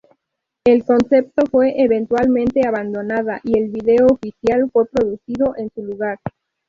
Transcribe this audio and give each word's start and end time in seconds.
El 0.65 0.83
concepto 0.83 1.43
fue 1.51 1.79
eventualmente 1.79 2.67
abandonada 2.67 3.39
y 3.43 3.55
el 3.59 3.69
vídeo 3.69 4.07
oficial 4.07 4.67
fue 4.73 4.87
producido 4.87 5.53
en 5.55 5.69
su 5.75 5.83
lugar. 5.83 6.17